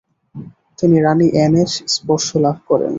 তিনি 0.79 0.97
রানী 1.05 1.27
অ্যানের 1.33 1.69
স্পর্শ 1.95 2.27
লাভ 2.43 2.57
করেন। 2.69 2.89